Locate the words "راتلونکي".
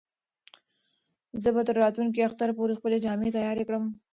1.83-2.19